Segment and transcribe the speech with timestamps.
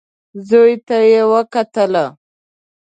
[0.47, 1.93] زوی ته يې وکتل.